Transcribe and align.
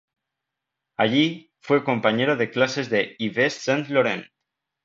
Allí, 0.97 1.53
fue 1.59 1.83
compañero 1.83 2.35
de 2.35 2.49
clases 2.49 2.89
de 2.89 3.15
Yves 3.19 3.53
Saint-Laurent. 3.53 4.25